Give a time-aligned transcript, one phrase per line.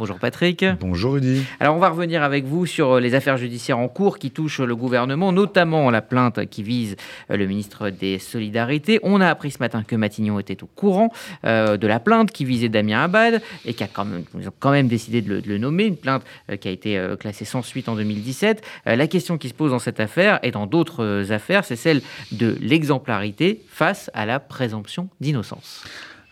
[0.00, 0.64] Bonjour Patrick.
[0.80, 1.42] Bonjour Rudy.
[1.60, 4.74] Alors on va revenir avec vous sur les affaires judiciaires en cours qui touchent le
[4.74, 6.96] gouvernement, notamment la plainte qui vise
[7.28, 8.98] le ministre des Solidarités.
[9.02, 11.12] On a appris ce matin que Matignon était au courant
[11.44, 14.24] euh, de la plainte qui visait Damien Abad et qui a quand même,
[14.58, 17.60] quand même décidé de le, nommer, une plainte euh, qui a été euh, classée sans
[17.60, 18.62] suite en 2017.
[18.86, 22.00] la question qui se pose dans cette affaire et dans d'autres affaires, c'est celle
[22.32, 25.84] de l'exemplarité face à la présomption d'innocence.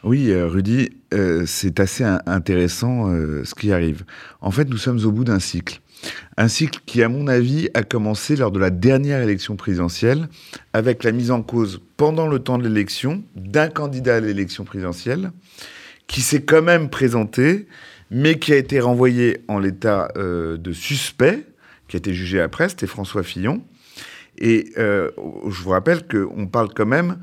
[0.05, 0.91] Oui, Rudy,
[1.47, 3.11] c'est assez intéressant
[3.45, 4.05] ce qui arrive.
[4.41, 5.81] En fait, nous sommes au bout d'un cycle.
[6.37, 10.29] Un cycle qui, à mon avis, a commencé lors de la dernière élection présidentielle,
[10.73, 15.33] avec la mise en cause pendant le temps de l'élection d'un candidat à l'élection présidentielle,
[16.07, 17.67] qui s'est quand même présenté,
[18.11, 21.45] mais qui a été renvoyé en l'état euh, de suspect,
[21.89, 23.63] qui a été jugé après, c'était François Fillon.
[24.39, 25.11] Et euh,
[25.49, 27.19] je vous rappelle qu'on parle quand même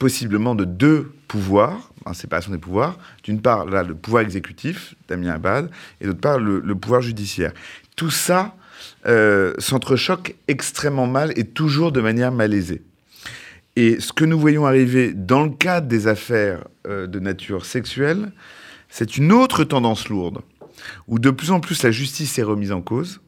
[0.00, 2.98] possiblement de deux pouvoirs, en séparation des pouvoirs.
[3.22, 7.52] D'une part, là, le pouvoir exécutif, Damien Abad, et d'autre part, le, pouvoir judiciaire.
[7.94, 8.56] Tout ça
[9.06, 12.82] euh, s'entrechoque extrêmement mal et toujours de manière malaisée.
[13.76, 18.32] Et ce que nous voyons arriver dans le cadre des affaires euh, de nature sexuelle,
[18.88, 20.38] c'est une autre tendance lourde,
[21.08, 23.20] où de plus en plus la justice est remise en cause,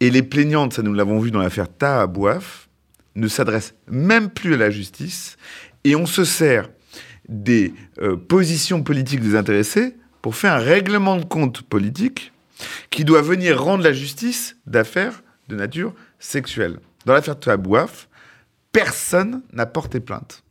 [0.00, 2.06] et les plaignantes, ça nous l'avons vu dans l'affaire Ta
[3.14, 5.36] ne s'adressent même plus à la justice,
[5.84, 6.68] et on se sert
[7.28, 12.32] des euh, positions politiques des intéressés pour faire un règlement de compte politique
[12.90, 16.78] qui doit venir rendre la justice d'affaires de nature sexuelle.
[17.04, 18.08] Dans l'affaire Tabouaf,
[18.72, 20.42] personne n'a porté plainte.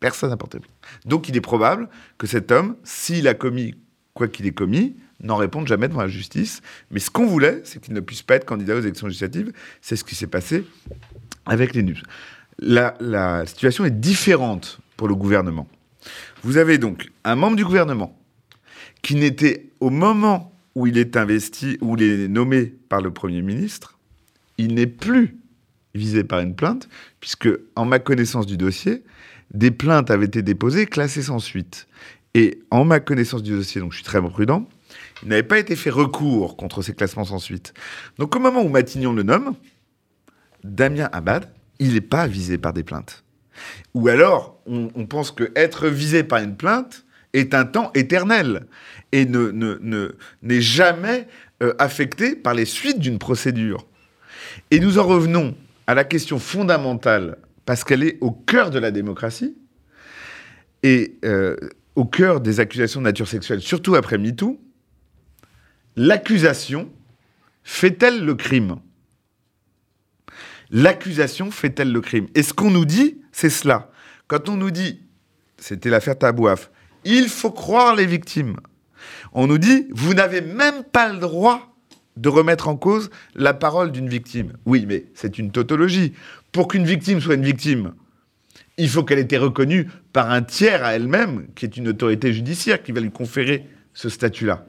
[0.00, 0.72] Personne n'a porté plainte.
[1.04, 3.74] Donc il est probable que cet homme, s'il a commis
[4.14, 6.60] quoi qu'il ait commis, n'en réponde jamais devant la justice.
[6.90, 9.52] Mais ce qu'on voulait, c'est qu'il ne puisse pas être candidat aux élections législatives.
[9.80, 10.64] C'est ce qui s'est passé
[11.46, 12.02] avec les NUPS.
[12.58, 15.68] La, situation est différente pour le gouvernement.
[16.42, 18.18] Vous avez donc un membre du gouvernement
[19.02, 23.42] qui n'était, au moment où il est investi, où il est nommé par le Premier
[23.42, 23.98] ministre,
[24.58, 25.36] il n'est plus
[25.94, 26.88] visé par une plainte,
[27.20, 29.04] puisque, en ma connaissance du dossier,
[29.52, 31.86] des plaintes avaient été déposées, classées sans suite.
[32.34, 34.68] Et en ma connaissance du dossier, donc je suis très prudent,
[35.22, 37.74] il n'avait pas été fait recours contre ces classements sans suite.
[38.18, 39.54] Donc au moment où Matignon le nomme,
[40.64, 41.48] Damien Abad,
[41.78, 43.24] il n'est pas visé par des plaintes.
[43.94, 48.66] Ou alors, on, pense que être visé par une plainte est un temps éternel
[49.12, 49.50] et ne,
[50.42, 51.28] n'est jamais
[51.62, 53.86] euh, affecté par les suites d'une procédure.
[54.70, 55.54] Et nous en revenons
[55.86, 57.36] à la question fondamentale,
[57.66, 59.56] parce qu'elle est au cœur de la démocratie
[60.82, 61.56] et euh,
[61.94, 64.60] au cœur des accusations de nature sexuelle, surtout après MeToo,
[65.96, 66.90] l'accusation
[67.62, 68.76] fait-elle le crime?
[70.70, 72.26] L'accusation fait-elle le crime?
[72.34, 73.90] Et ce qu'on nous dit, c'est cela.
[74.26, 75.00] Quand on nous dit,
[75.58, 76.70] c'était l'affaire Tabouaf,
[77.04, 78.56] il faut croire les victimes.
[79.32, 81.74] On nous dit, vous n'avez même pas le droit
[82.16, 84.52] de remettre en cause la parole d'une victime.
[84.64, 86.12] Oui, mais c'est une tautologie.
[86.52, 87.94] Pour qu'une victime soit une victime,
[88.78, 92.32] il faut qu'elle ait été reconnue par un tiers à elle-même, qui est une autorité
[92.32, 94.66] judiciaire, qui va lui conférer ce statut-là.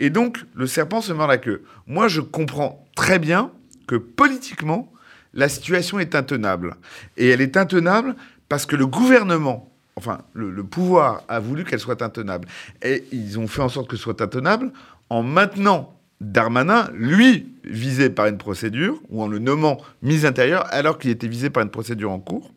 [0.00, 1.62] Et donc, le serpent se mord la queue.
[1.86, 3.52] Moi, je comprends très bien
[3.86, 4.92] que politiquement,
[5.34, 6.76] la situation est intenable.
[7.16, 8.14] Et elle est intenable
[8.48, 12.48] parce que le gouvernement, enfin, le, pouvoir a voulu qu'elle soit intenable.
[12.82, 14.72] Et ils ont fait en sorte que ce soit intenable
[15.10, 20.98] en maintenant Darmanin, lui, visé par une procédure, ou en le nommant mise intérieure, alors
[20.98, 22.52] qu'il était visé par une procédure en cours,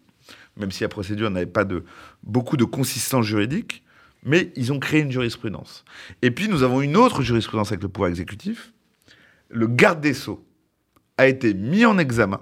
[0.55, 1.83] même si la procédure n'avait pas de,
[2.23, 3.83] beaucoup de consistance juridique,
[4.23, 5.83] mais ils ont créé une jurisprudence.
[6.21, 8.71] Et puis nous avons une autre jurisprudence avec le pouvoir exécutif.
[9.49, 10.45] Le garde des sceaux
[11.17, 12.41] a été mis en examen,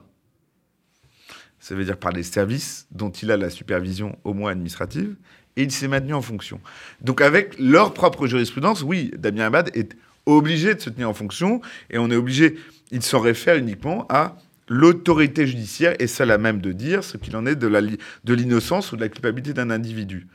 [1.63, 5.15] ça veut dire par les services dont il a la supervision au moins administrative,
[5.55, 6.59] et il s'est maintenu en fonction.
[6.99, 11.61] Donc avec leur propre jurisprudence, oui, Damien Abad est obligé de se tenir en fonction
[11.89, 12.57] et on est obligé,
[12.91, 14.35] il s'en réfère uniquement à
[14.67, 18.97] l'autorité judiciaire et seule à même de dire ce qu'il en est de l'innocence ou
[18.97, 20.27] de la culpabilité d'un individu.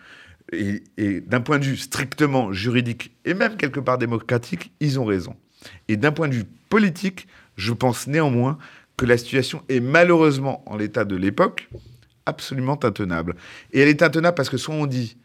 [0.53, 5.37] Et d'un point de vue strictement juridique et même quelque part démocratique, ils ont raison.
[5.89, 8.57] Et d'un point de vue politique, je pense néanmoins
[8.99, 11.71] que la situation est malheureusement, en l'état de l'époque,
[12.27, 13.37] absolument intenable.
[13.73, 15.17] Et elle est intenable parce que soit on dit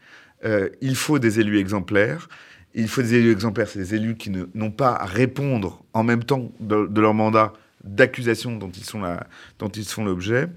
[0.46, 2.28] euh, il faut des élus exemplaires,
[2.74, 6.24] il faut des élus exemplaires, c'est des élus qui n'ont pas à répondre en même
[6.24, 10.48] temps de, leur mandat d'accusation dont ils sont l'objet.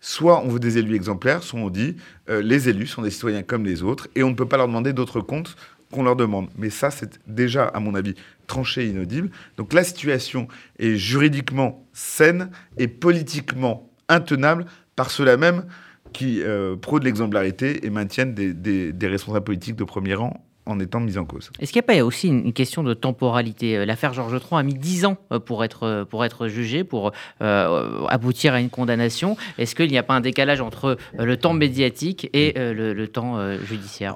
[0.00, 1.96] Soit on veut des élus exemplaires, soit on dit
[2.28, 4.66] euh, les élus sont des citoyens comme les autres et on ne peut pas leur
[4.66, 5.56] demander d'autres comptes
[5.94, 6.48] qu'on leur demande.
[6.56, 8.14] Mais ça, c'est déjà, à mon avis,
[8.46, 9.30] tranché et inaudible.
[9.56, 10.48] Donc la situation
[10.78, 15.64] est juridiquement saine et politiquement intenable par cela même
[16.12, 21.24] qui euh, l'exemplarité et maintiennent des responsables politiques de premier rang en étant mise en
[21.24, 21.50] cause.
[21.58, 23.84] Est-ce qu'il n'y a pas aussi une question de temporalité?
[23.84, 28.60] L'affaire Georges III a mis 10 ans pour être, pour être jugé, pour aboutir à
[28.60, 29.36] une condamnation.
[29.58, 34.14] Est-ce qu'il n'y a pas un décalage entre le temps médiatique et le, temps judiciaire?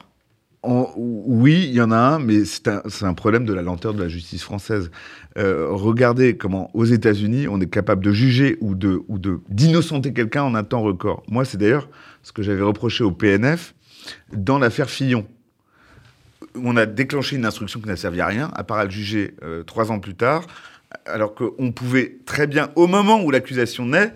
[0.96, 4.08] Oui, il y en a un, mais c'est un, problème de la lenteur de la
[4.08, 4.90] justice française.
[5.38, 9.02] Euh, regardez comment, aux États-Unis, on est capable de juger ou de
[9.48, 11.22] d'innocenter quelqu'un en un temps record.
[11.28, 11.88] Moi, c'est d'ailleurs
[12.22, 13.74] ce que j'avais reproché au PNF
[14.32, 15.26] dans l'affaire Fillon.
[16.54, 19.34] On a déclenché une instruction qui n'a servi à rien, à part à le juger
[19.42, 20.46] euh, trois ans plus tard,
[21.06, 24.12] alors qu'on pouvait très bien, au moment où l'accusation naît,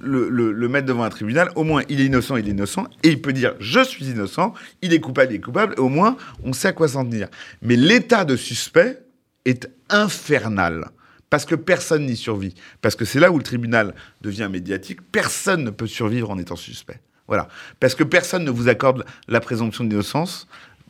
[0.00, 3.20] le, mettre devant un tribunal, au moins il est innocent, il est innocent, et il
[3.20, 6.52] peut dire je suis innocent, il est coupable, il est coupable, et au moins on
[6.52, 7.28] sait à quoi s'en tenir.
[7.62, 9.02] Mais l'état de suspect
[9.44, 10.90] est infernal.
[11.30, 12.54] Parce que personne n'y survit.
[12.80, 15.00] Parce que c'est là où le tribunal devient médiatique.
[15.10, 17.00] Personne ne peut survivre en étant suspect.
[17.26, 17.48] Voilà.
[17.80, 20.46] Parce que personne ne vous accorde la présomption d'innocence,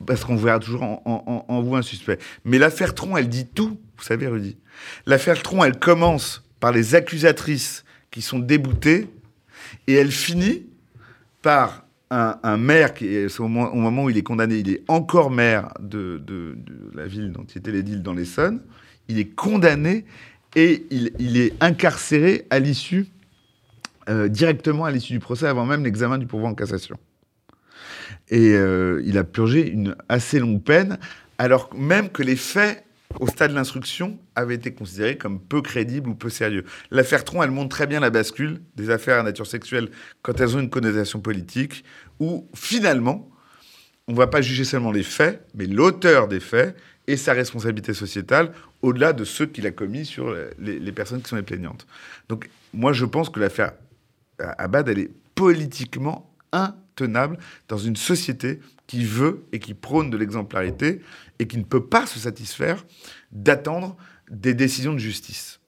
[0.06, 2.18] parce qu'on verra toujours en, en vous un suspect.
[2.44, 4.58] Mais l'affaire Tron, elle dit tout, vous savez, Rudy.
[5.06, 7.84] L'affaire Tron, elle commence par les accusatrices
[8.14, 9.08] qui sont déboutées
[9.88, 10.66] et elle finit
[11.42, 15.74] par un, maire qui, est, au, moment, où il est condamné, il est encore maire
[15.80, 16.22] de,
[16.94, 18.60] la ville dont il était l'édile dans l'Essonne.
[19.08, 20.04] Il est condamné
[20.54, 23.08] et il, est incarcéré à l'issue,
[24.08, 26.96] euh, directement à l'issue du procès, avant même l'examen du pourvoi en cassation.
[28.28, 30.98] Et euh, il a purgé une assez longue peine,
[31.38, 32.83] alors même que les faits
[33.20, 36.64] au stade de l'instruction, avait été considéré comme peu crédible ou peu sérieux.
[36.90, 39.90] L'affaire Tron, elle montre très bien la bascule des affaires à nature sexuelle
[40.22, 41.84] quand elles ont une connotation politique,
[42.20, 43.30] où finalement,
[44.08, 46.76] on ne va pas juger seulement les faits, mais l'auteur des faits
[47.06, 48.52] et sa responsabilité sociétale,
[48.82, 51.86] au-delà de ceux qu'il a commis sur les, personnes qui sont les plaignantes.
[52.28, 53.72] Donc moi, je pense que l'affaire
[54.38, 56.30] Abad, elle est politiquement
[56.94, 57.38] intenable
[57.68, 61.00] dans une société qui veut et qui prône de l'exemplarité
[61.38, 62.84] et qui ne peut pas se satisfaire
[63.32, 63.96] d'attendre
[64.30, 65.60] des décisions de justice.